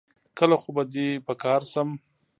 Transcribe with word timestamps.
کله 0.37 0.55
خو 0.61 0.69
به 0.75 0.83
دي 0.93 1.07
په 1.25 1.33
کار 1.43 1.61
سم 1.71 1.89